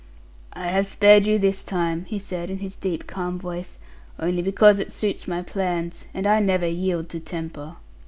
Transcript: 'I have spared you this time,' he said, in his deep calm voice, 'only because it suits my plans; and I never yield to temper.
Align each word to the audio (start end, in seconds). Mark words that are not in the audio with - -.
'I 0.53 0.67
have 0.69 0.87
spared 0.87 1.27
you 1.27 1.37
this 1.37 1.63
time,' 1.63 2.05
he 2.05 2.17
said, 2.17 2.49
in 2.49 2.57
his 2.57 2.75
deep 2.75 3.05
calm 3.05 3.37
voice, 3.37 3.77
'only 4.17 4.41
because 4.41 4.79
it 4.79 4.91
suits 4.91 5.27
my 5.27 5.43
plans; 5.43 6.07
and 6.11 6.25
I 6.25 6.39
never 6.39 6.65
yield 6.65 7.07
to 7.09 7.19
temper. 7.19 7.75